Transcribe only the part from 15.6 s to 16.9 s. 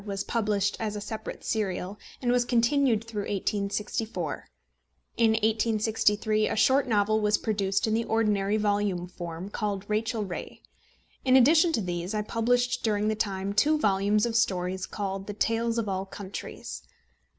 of All Countries.